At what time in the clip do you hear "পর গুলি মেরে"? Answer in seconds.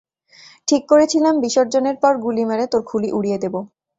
2.03-2.65